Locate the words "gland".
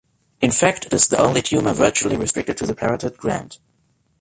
3.17-3.59